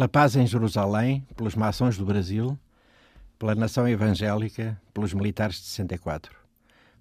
[0.00, 2.58] Pela paz em Jerusalém, pelos maçons do Brasil,
[3.38, 6.34] pela nação evangélica, pelos militares de 64,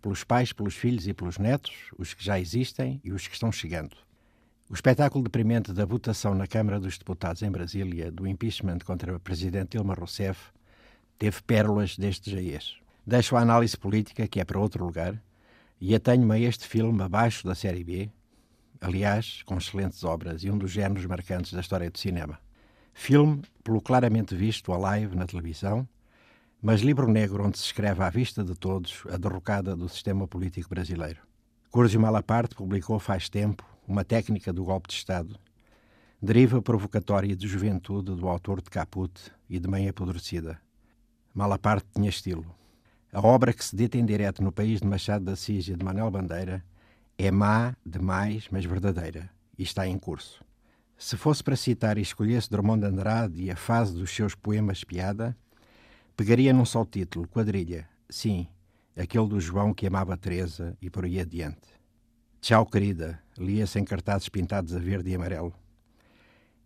[0.02, 3.54] pelos pais, pelos filhos e pelos netos, os que já existem e os que estão
[3.54, 3.96] chegando.
[4.70, 9.20] O espetáculo deprimente da votação na Câmara dos Deputados em Brasília do impeachment contra o
[9.22, 10.52] presidente Dilma Rousseff
[11.18, 12.76] teve pérolas deste jaez.
[13.08, 15.16] Deixo a análise política, que é para outro lugar,
[15.80, 18.12] e atenho-me a este filme abaixo da série B,
[18.82, 22.38] aliás, com excelentes obras e um dos géneros marcantes da história do cinema.
[23.02, 25.88] Filme, pelo claramente visto a live na televisão,
[26.62, 30.70] mas livro negro onde se escreve à vista de todos a derrocada do sistema político
[30.70, 31.22] brasileiro.
[31.72, 35.40] Curso Malaparte publicou faz tempo uma técnica do golpe de Estado,
[36.22, 40.60] deriva provocatória de juventude do autor de Caput e de Mãe Apodrecida.
[41.34, 42.54] Malaparte tinha estilo.
[43.14, 45.86] A obra que se dita em direto no país de Machado da Assis e de
[45.86, 46.64] Manuel Bandeira
[47.18, 50.49] é má demais, mas verdadeira, e está em curso.
[51.00, 54.84] Se fosse para citar e escolhesse Drummond de Andrade e a fase dos seus poemas
[54.84, 55.36] piada,
[56.14, 57.88] pegaria num só título, Quadrilha.
[58.10, 58.50] Sim,
[58.98, 61.70] aquele do João que amava Teresa e por aí adiante.
[62.42, 65.54] Tchau, querida, lia-se em cartazes pintados a verde e amarelo.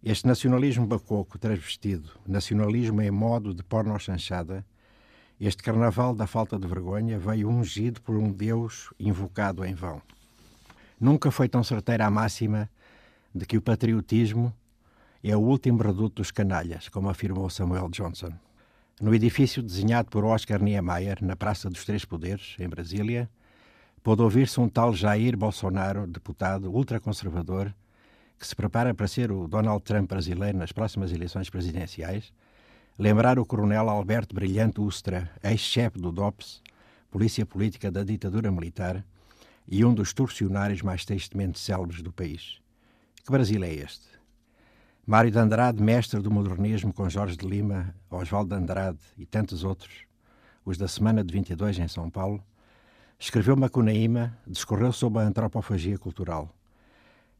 [0.01, 4.65] Este nacionalismo bacoco, transvestido, nacionalismo em modo de porno-chanchada,
[5.39, 10.01] este carnaval da falta de vergonha veio ungido por um Deus invocado em vão.
[10.99, 12.67] Nunca foi tão certeira a máxima
[13.33, 14.53] de que o patriotismo
[15.23, 18.31] é o último reduto dos canalhas, como afirmou Samuel Johnson.
[19.01, 23.29] No edifício desenhado por Oscar Niemeyer, na Praça dos Três Poderes, em Brasília,
[24.03, 27.73] pôde ouvir-se um tal Jair Bolsonaro, deputado ultraconservador,
[28.37, 32.31] que se prepara para ser o Donald Trump brasileiro nas próximas eleições presidenciais,
[32.99, 36.61] lembrar o coronel Alberto Brilhante Ustra, ex-chefe do DOPS,
[37.09, 39.03] Polícia Política da Ditadura Militar,
[39.67, 42.62] e um dos torcionários mais tristemente célebres do país.
[43.25, 44.05] Que Brasil é este?
[45.07, 49.63] Mário de Andrade, mestre do modernismo com Jorge de Lima, Oswaldo de Andrade e tantos
[49.63, 50.05] outros,
[50.65, 52.43] os da Semana de 22 em São Paulo,
[53.17, 56.53] escreveu Macunaíma, discorreu sobre a antropofagia cultural.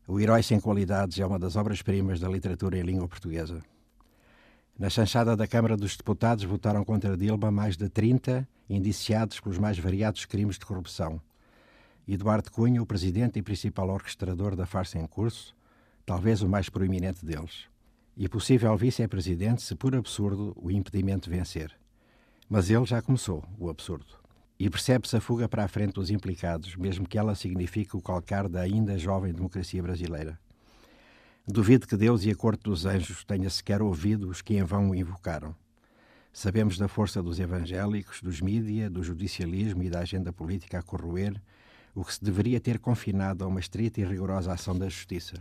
[0.07, 3.61] O Herói Sem Qualidades é uma das obras-primas da literatura em língua portuguesa.
[4.79, 9.77] Na chanchada da Câmara dos Deputados votaram contra Dilma mais de 30 indiciados pelos mais
[9.77, 11.19] variados crimes de corrupção–
[12.07, 15.55] Eduardo Cunha, o presidente e principal orquestrador da farsa em curso,
[16.05, 17.67] talvez o mais proeminente deles,
[18.15, 21.71] e possível vice-presidente se, por absurdo, o impedimento vencer.
[22.49, 24.21] Mas ele já começou o absurdo.
[24.59, 28.47] E percebe-se a fuga para a frente dos implicados, mesmo que ela signifique o calcar
[28.47, 30.39] da ainda jovem democracia brasileira.
[31.47, 34.91] Duvido que Deus e a Corte dos Anjos tenha sequer ouvido os que em vão
[34.91, 35.55] o invocaram.
[36.31, 41.41] Sabemos da força dos evangélicos, dos mídia, do judicialismo e da agenda política a corroer
[41.95, 45.35] o que se deveria ter confinado a uma estrita e rigorosa ação da justiça.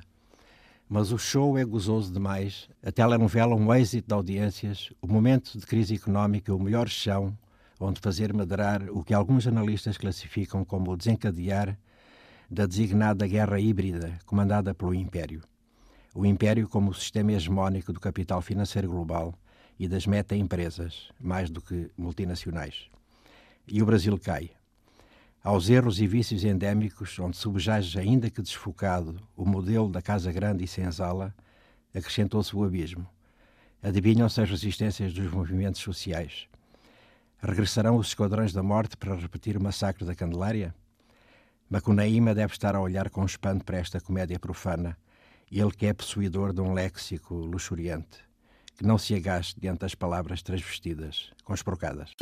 [0.95, 5.65] Mas o show é gozoso demais, a telenovela um êxito de audiências, o momento de
[5.65, 7.35] crise económica o melhor chão
[7.81, 11.79] onde fazer madrar o que alguns analistas classificam como o desencadear
[12.51, 15.41] da designada guerra híbrida comandada pelo Império.
[16.15, 19.35] O Império como o sistema hegemónico do capital financeiro global
[19.79, 22.91] e das meta-empresas, mais do que multinacionais.
[23.67, 24.51] E o Brasil cai
[25.43, 30.63] aos erros e vícios endémicos, onde subjaz, ainda que desfocado, o modelo da casa grande
[30.65, 31.35] e senzala,
[31.93, 33.07] acrescentou-se o abismo.
[33.83, 36.47] Adivinham-se as resistências dos movimentos sociais.
[37.43, 40.73] Regressarão os esquadrões da morte para repetir o massacre da Candelária?
[41.69, 44.97] Macunaíma deve estar a olhar com espanto para esta comédia profana,
[45.51, 48.19] ele que é possuidor de um léxico luxuriante,
[48.77, 52.13] que não se agaste diante das palavras transvestidas, consprocadas.